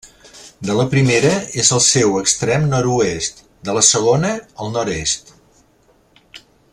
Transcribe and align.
De 0.69 0.75
la 0.77 0.85
primera 0.93 1.33
és 1.63 1.69
el 1.77 1.83
seu 1.89 2.17
extrem 2.21 2.65
nord-oest, 2.73 3.45
de 3.69 3.77
la 3.79 3.87
segona, 3.91 4.35
el 4.65 4.77
nord-est. 4.79 5.33